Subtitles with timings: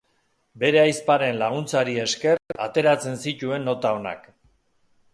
[0.63, 4.31] Bere ahizparen laguntzari esker ateratzen zituen nota onak.